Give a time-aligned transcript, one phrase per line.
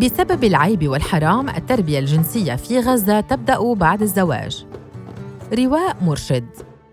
[0.00, 4.66] بسبب العيب والحرام التربية الجنسية في غزة تبدأ بعد الزواج.
[5.58, 6.46] رواء مرشد.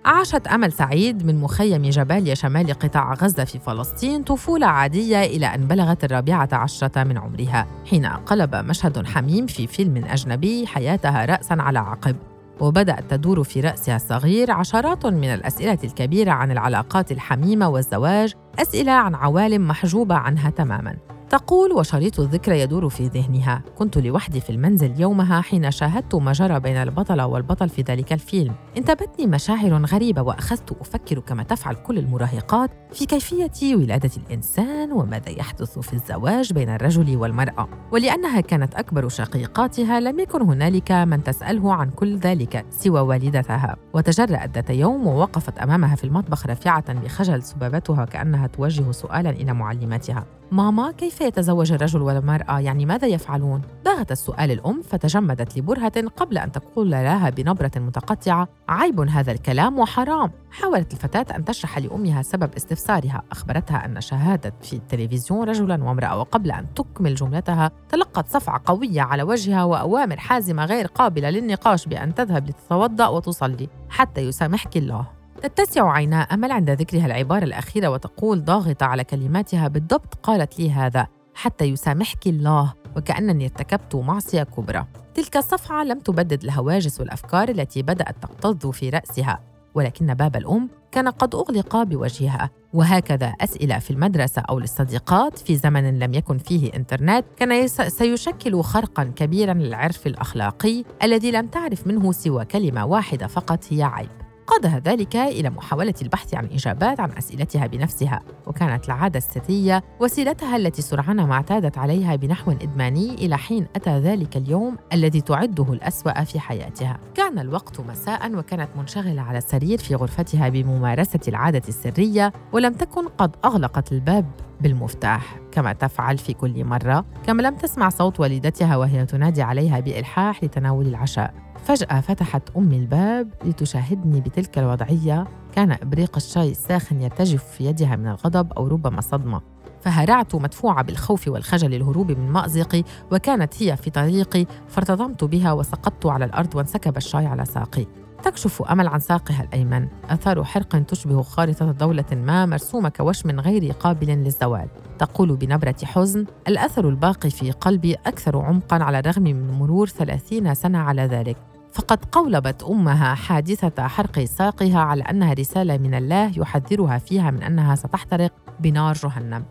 [0.05, 5.67] عاشت أمل سعيد من مخيم جباليا شمال قطاع غزة في فلسطين طفولة عادية إلى أن
[5.67, 11.79] بلغت الرابعة عشرة من عمرها حين قلب مشهد حميم في فيلم أجنبي حياتها رأساً على
[11.79, 12.15] عقب.
[12.59, 19.15] وبدأت تدور في رأسها الصغير عشرات من الأسئلة الكبيرة عن العلاقات الحميمة والزواج أسئلة عن
[19.15, 21.16] عوالم محجوبة عنها تماماً.
[21.29, 23.61] تقول وشريط الذكرى يدور في ذهنها.
[23.77, 28.53] كنت لوحدي في المنزل يومها حين شاهدت ما جرى بين البطلة والبطل في ذلك الفيلم.
[28.77, 35.79] انتابتني مشاعر غريبة وأخذت أفكر كما تفعل كل المراهقات في كيفية ولادة الإنسان وماذا يحدث
[35.79, 37.67] في الزواج بين الرجل والمرأة.
[37.91, 43.75] ولأنها كانت أكبر شقيقاتها لم يكن هنالك من تسأله عن كل ذلك سوى والدتها.
[43.93, 50.25] وتجرأت ذات يوم ووقفت أمامها في المطبخ رافعة بخجل سبابتها كأنها توجه سؤالا إلى معلمتها
[50.51, 56.51] ماما كيف يتزوج الرجل والمرأة؟ يعني ماذا يفعلون؟ باغت السؤال الأم فتجمدت لبرهة قبل أن
[56.51, 60.31] تقول لها بنبرة متقطعة عيب هذا الكلام وحرام.
[60.51, 63.23] حاولت الفتاة أن تشرح لأمها سبب استفسارها.
[63.31, 69.23] أخبرتها أن شاهدت في التلفزيون رجلا وامرأة وقبل أن تكمل جملتها تلقت صفعة قوية على
[69.23, 75.16] وجهها وأوامر حازمة غير قابلة للنقاش بأن تذهب لتتوضأ وتصلي حتى يسامحك الله.
[75.43, 81.07] تتسع عينا أمل عند ذكرها العبارة الأخيرة وتقول ضاغطة على كلماتها بالضبط قالت لي هذا
[81.35, 84.85] حتى يسامحك الله وكأنني ارتكبت معصية كبرى.
[85.13, 89.39] تلك الصفعة لم تبدد الهواجس والأفكار التي بدأت تكتظ في رأسها
[89.75, 92.49] ولكن باب الأم كان قد أغلق بوجهها.
[92.73, 99.03] وهكذا أسئلة في المدرسة أو للصديقات في زمن لم يكن فيه إنترنت كان سيشكل خرقا
[99.03, 104.26] كبيرا للعرف الأخلاقي الذي لم تعرف منه سوى كلمة واحدة فقط هي عيب.
[104.47, 110.81] قادها ذلك إلى محاولة البحث عن إجابات عن أسئلتها بنفسها وكانت العادة السرية وسيلتها التي
[110.81, 116.39] سرعان ما اعتادت عليها بنحو إدماني إلى حين أتى ذلك اليوم الذي تعده الأسوأ في
[116.39, 116.99] حياتها.
[117.15, 123.35] كان الوقت مساء وكانت منشغلة على السرير في غرفتها بممارسة العادة السرية ولم تكن قد
[123.45, 124.25] أغلقت الباب
[124.61, 125.39] بالمفتاح.
[125.51, 130.87] كما تفعل في كل مرة كما لم تسمع صوت والدتها وهي تنادي عليها بإلحاح لتناول
[130.87, 131.33] العشاء.
[131.67, 135.27] فجأة فتحت أمي الباب لتشاهدني بتلك الوضعية.
[135.55, 139.41] كان إبريق الشاي الساخن يرتجف في يدها من الغضب أو ربما صدمة.
[139.81, 146.25] فهرعت مدفوعة بالخوف والخجل الهروب من مأزقي وكانت هي في طريقي فارتضمت بها وسقطت على
[146.25, 147.85] الأرض وانسكب الشاي على ساقي.
[148.23, 149.87] تكشف أمل عن ساقها الأيمن.
[150.09, 154.67] أثار حرق تشبه خارطة دولة ما مرسومة كوشم غير قابل للزوال.
[154.99, 160.77] تقول بنبرة حزن الأثر الباقي في قلبي أكثر عمقا على الرغم من مرور ثلاثين سنة
[160.77, 161.37] على ذلك.
[161.73, 167.75] فقد قولبت أمها حادثة حرق ساقها على أنها رسالة من الله يحذرها فيها من أنها
[167.75, 169.45] ستحترق بنار جهنم.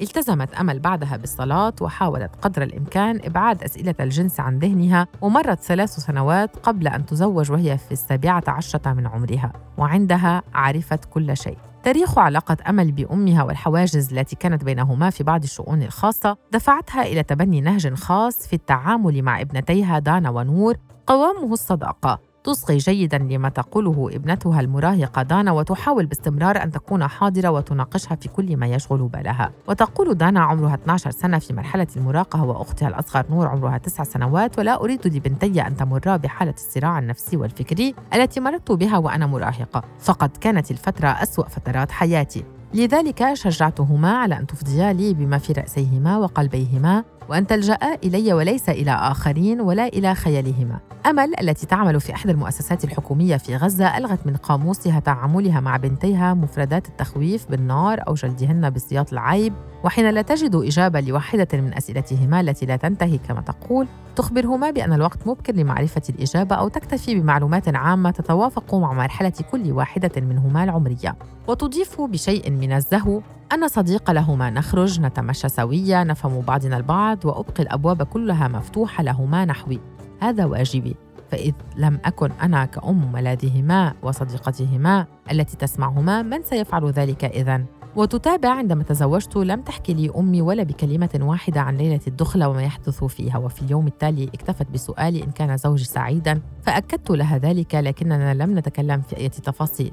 [0.00, 6.56] التزمت أمل بعدها بالصلاة وحاولت قدر الإمكان إبعاد أسئلة الجنس عن ذهنها ومرت ثلاث سنوات
[6.56, 11.58] قبل أن تزوج وهي في السابعة عشرة من عمرها وعندها عرفت كل شيء.
[11.84, 17.60] تاريخ علاقة أمل بأمها والحواجز التي كانت بينهما في بعض الشؤون الخاصة دفعتها إلى تبني
[17.60, 22.33] نهج خاص في التعامل مع ابنتيها دانا ونور قوامه الصداقة.
[22.44, 28.56] تصغي جيدا لما تقوله ابنتها المراهقة دانا وتحاول باستمرار أن تكون حاضرة وتناقشها في كل
[28.56, 29.52] ما يشغل بالها.
[29.68, 34.80] وتقول دانا عمرها 12 سنة في مرحلة المراهقة وأختها الأصغر نور عمرها 9 سنوات ولا
[34.80, 39.82] أريد لبنتي أن تمرا بحالة الصراع النفسي والفكري التي مررت بها وأنا مراهقة.
[39.98, 42.44] فقد كانت الفترة أسوأ فترات حياتي.
[42.74, 48.90] لذلك شجعتهما على أن تفضيا لي بما في رأسيهما وقلبيهما وأن تلجأ إلي وليس إلى
[48.90, 50.78] آخرين ولا إلى خيالهما.
[51.06, 56.34] أمل التي تعمل في إحدى المؤسسات الحكومية في غزة ألغت من قاموسها تعاملها مع بنتيها
[56.34, 59.52] مفردات التخويف بالنار أو جلدهن بسياط العيب
[59.84, 63.86] وحين لا تجد إجابة لواحدة من أسئلتهما التي لا تنتهي كما تقول.
[64.16, 70.20] تخبرهما بأن الوقت مبكر لمعرفة الإجابة أو تكتفي بمعلومات عامة تتوافق مع مرحلة كل واحدة
[70.20, 71.16] منهما العمرية.
[71.48, 73.20] وتضيف بشيء من الزهو
[73.54, 74.50] أنا صديقة لهما.
[74.50, 79.80] نخرج نتمشى سويا نفهم بعضنا البعض وأبقي الأبواب كلها مفتوحة لهما نحوي.
[80.20, 80.96] هذا واجبي.
[81.30, 87.64] فإذ لم أكن أنا كأم ملاذهما وصديقتهما التي تسمعهما من سيفعل ذلك إذن؟
[87.96, 89.36] وتتابع عندما تزوجت.
[89.36, 93.38] لم تحكي لي أمي ولا بكلمة واحدة عن ليلة الدخلة وما يحدث فيها.
[93.38, 96.40] وفي اليوم التالي اكتفت بسؤالي إن كان زوجي سعيدا.
[96.62, 99.92] فأكدت لها ذلك لكننا لم نتكلم في أي تفاصيل.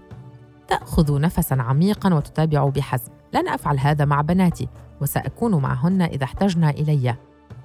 [0.67, 4.67] تأخذ نفسا عميقا وتتابع بحزم لن أفعل هذا مع بناتي
[5.01, 7.15] وسأكون معهن إذا احتجن إلي.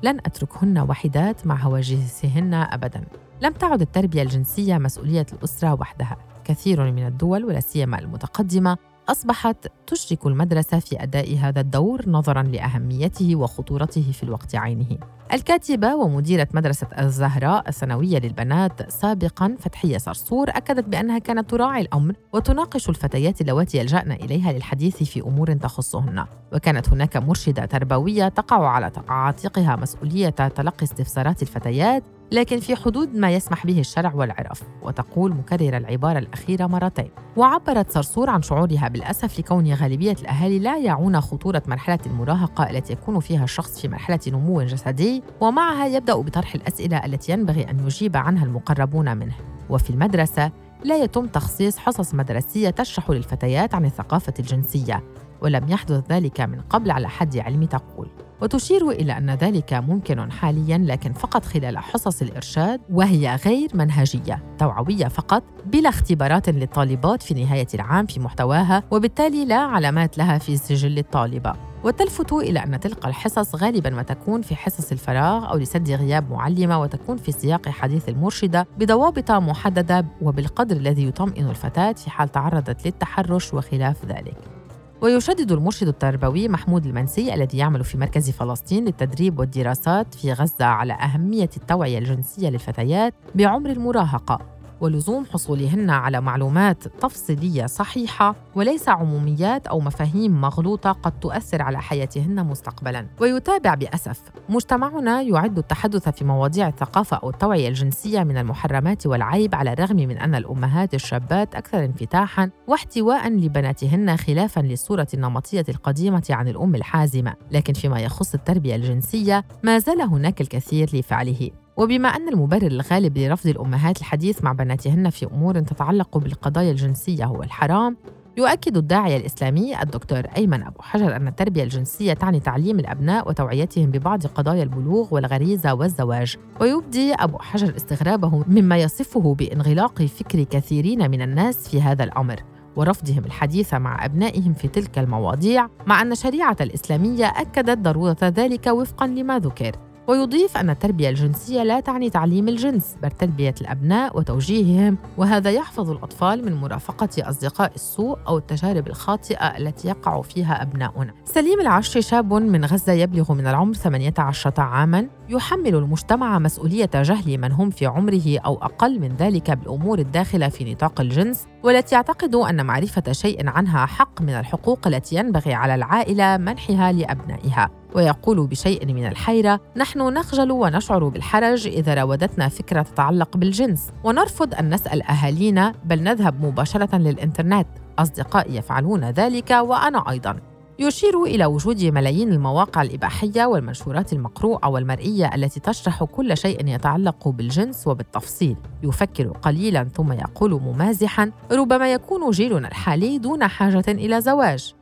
[0.02, 3.04] لن أتركهن وحدات مع هواجسهن أبدا.
[3.42, 6.16] لم تعد التربية الجنسية مسؤولية الأسرة وحدها.
[6.44, 8.76] كثير من الدول ولا سيما المتقدمة
[9.08, 9.56] أصبحت
[9.86, 14.98] تشرك المدرسة في أداء هذا الدور نظراً لأهميته وخطورته في الوقت عينه.
[15.32, 22.88] الكاتبة ومديرة مدرسة الزهراء الثانوية للبنات سابقاً فتحية صرصور أكدت بأنها كانت تراعي الأمر وتناقش
[22.88, 29.76] الفتيات اللواتي يلجأن إليها للحديث في أمور تخصهن، وكانت هناك مرشدة تربوية تقع على عاتقها
[29.76, 32.02] مسؤولية تلقي استفسارات الفتيات
[32.32, 37.10] لكن في حدود ما يسمح به الشرع والعرف وتقول مكررة العبارة الأخيرة مرتين.
[37.36, 43.20] وعبرت صرصور عن شعورها بالأسف لكون غالبية الأهالي لا يعون خطورة مرحلة المراهقة التي يكون
[43.20, 48.44] فيها الشخص في مرحلة نمو جسدي ومعها يبدأ بطرح الأسئلة التي ينبغي أن يجيب عنها
[48.44, 49.34] المقربون منه.
[49.70, 50.50] وفي المدرسة
[50.84, 55.02] لا يتم تخصيص حصص مدرسية تشرح للفتيات عن الثقافة الجنسية.
[55.42, 58.08] ولم يحدث ذلك من قبل على حد علمي تقول.
[58.42, 65.08] وتشير إلى أن ذلك ممكن حالياً لكن فقط خلال حصص الإرشاد وهي غير منهجية توعوية
[65.08, 70.98] فقط بلا اختبارات للطالبات في نهاية العام في محتواها وبالتالي لا علامات لها في سجل
[70.98, 71.52] الطالبة.
[71.84, 76.80] وتلفت إلى أن تلك الحصص غالباً ما تكون في حصص الفراغ أو لسد غياب معلمة
[76.80, 83.54] وتكون في سياق حديث المرشدة بضوابط محددة وبالقدر الذي يطمئن الفتاة في حال تعرضت للتحرش
[83.54, 84.55] وخلاف ذلك.
[85.00, 90.92] ويشدد المرشد التربوي محمود المنسي الذي يعمل في مركز فلسطين للتدريب والدراسات في غزة على
[90.92, 94.55] أهمية التوعية الجنسية للفتيات بعمر المراهقة.
[94.80, 102.46] ولزوم حصولهن على معلومات تفصيلية صحيحة وليس عموميات أو مفاهيم مغلوطة قد تؤثر على حياتهن
[102.46, 103.06] مستقبلا.
[103.20, 104.22] ويتابع بأسف.
[104.48, 110.18] مجتمعنا يعد التحدث في مواضيع الثقافة أو التوعية الجنسية من المحرمات والعيب على الرغم من
[110.18, 117.34] أن الأمهات الشابات أكثر انفتاحا واحتواء لبناتهن خلافا للصورة النمطية القديمة عن الأم الحازمة.
[117.52, 121.50] لكن فيما يخص التربية الجنسية ما زال هناك الكثير لفعله.
[121.76, 127.42] وبما أن المبرر الغالب لرفض الأمهات الحديث مع بناتهن في أمور تتعلق بالقضايا الجنسية هو
[127.42, 127.96] الحرام
[128.36, 134.26] يؤكد الداعية الإسلامي الدكتور أيمن أبو حجر أن التربية الجنسية تعني تعليم الأبناء وتوعيتهم ببعض
[134.26, 136.36] قضايا البلوغ والغريزة والزواج.
[136.60, 142.36] ويبدي أبو حجر استغرابه مما يصفه بانغلاق فكر كثيرين من الناس في هذا الأمر
[142.76, 149.06] ورفضهم الحديث مع أبنائهم في تلك المواضيع مع أن الشريعة الإسلامية أكدت ضرورة ذلك وفقا
[149.06, 149.85] لما ذكر.
[150.08, 156.44] ويضيف أن التربية الجنسية لا تعني تعليم الجنس بل تربية الأبناء وتوجيههم وهذا يحفظ الأطفال
[156.44, 161.14] من مرافقة أصدقاء السوء أو التجارب الخاطئة التي يقع فيها أبناؤنا.
[161.24, 167.52] سليم العشر شاب من غزة يبلغ من العمر 18 عاماً يحمل المجتمع مسؤولية جهل من
[167.52, 172.66] هم في عمره أو أقل من ذلك بالأمور الداخلة في نطاق الجنس والتي يعتقد أن
[172.66, 177.70] معرفة شيء عنها حق من الحقوق التي ينبغي على العائلة منحها لأبنائها.
[177.96, 184.74] ويقول بشيء من الحيرة نحن نخجل ونشعر بالحرج إذا راودتنا فكرة تتعلق بالجنس ونرفض أن
[184.74, 187.66] نسأل أهالينا بل نذهب مباشرة للإنترنت.
[187.98, 190.36] أصدقائي يفعلون ذلك وأنا أيضاً.
[190.78, 197.86] يشير إلى وجود ملايين المواقع الإباحية والمنشورات المقروءة والمرئية التي تشرح كل شيء يتعلق بالجنس
[197.86, 198.56] وبالتفصيل.
[198.82, 204.75] يفكر قليلا ثم يقول ممازحا ربما يكون جيلنا الحالي دون حاجة إلى زواج.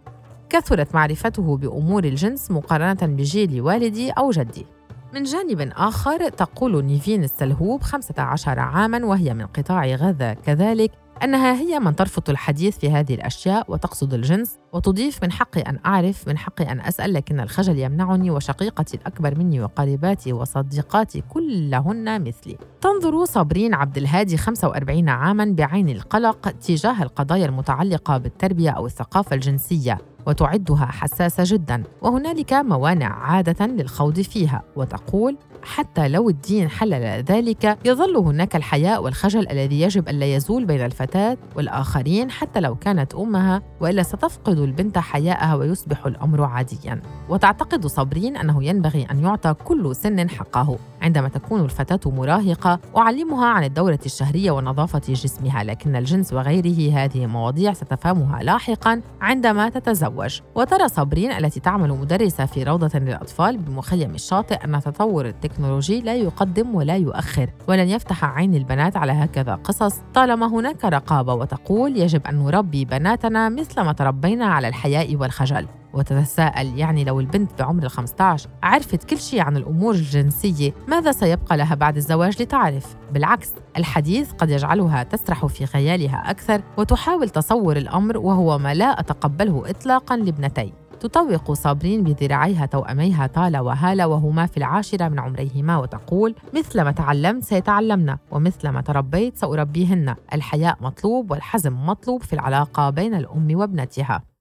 [0.54, 4.66] كثرت معرفته بأمور الجنس مقارنة بجيل والدي أو جدي.
[5.14, 10.32] من جانب آخر تقول نيفين السلهوب 15 عاماً وهي من قطاع غزة.
[10.32, 10.90] كذلك
[11.24, 16.28] أنها هي من ترفض الحديث في هذه الأشياء وتقصد الجنس وتضيف من حقي أن أعرف
[16.28, 22.58] من حقي أن أسأل لكن الخجل يمنعني وشقيقتي الأكبر مني وقريباتي وصديقاتي كلهن مثلي.
[22.80, 30.13] تنظر صابرين عبد الهادي 45 عاماً بعين القلق تجاه القضايا المتعلقة بالتربية أو الثقافة الجنسية.
[30.26, 31.82] وتعدها حساسة جدا.
[32.02, 34.62] وهنالك موانع عادة للخوض فيها.
[34.76, 40.84] وتقول حتى لو الدين حلل ذلك يظل هناك الحياء والخجل الذي يجب ألا يزول بين
[40.84, 47.00] الفتاة والآخرين حتى لو كانت أمها وإلا ستفقد البنت حياءها ويصبح الأمر عاديا.
[47.28, 50.78] وتعتقد صابرين أنه ينبغي أن يعطى كل سن حقه.
[51.02, 57.72] عندما تكون الفتاة مراهقة أعلمها عن الدورة الشهرية ونظافة جسمها لكن الجنس وغيره هذه مواضيع
[57.72, 60.13] ستفهمها لاحقا عندما تتزوج.
[60.54, 66.74] وترى صابرين التي تعمل مدرسة في روضة للأطفال بمخيم الشاطئ أن تطور التكنولوجي لا يقدم
[66.74, 70.00] ولا يؤخر ولن يفتح عين البنات على هكذا قصص.
[70.14, 75.66] طالما هناك رقابة وتقول يجب أن نربي بناتنا مثل ما تربينا على الحياء والخجل.
[75.94, 81.56] وتتساءل يعني لو البنت بعمر ال 15 عرفت كل شيء عن الأمور الجنسية ماذا سيبقى
[81.56, 88.18] لها بعد الزواج لتعرف؟ بالعكس الحديث قد يجعلها تسرح في خيالها أكثر وتحاول تصور الأمر
[88.18, 90.72] وهو ما لا أتقبله إطلاقا لابنتي.
[91.00, 98.16] تطوق صابرين بذراعيها توأميها طالة وهالة وهما في العاشرة من عمريهما وتقول مثلما تعلمت سيتعلمن
[98.30, 100.14] ومثلما تربيت سأربيهن.
[100.32, 104.33] الحياء مطلوب والحزم مطلوب في العلاقة بين الأم وابنتها.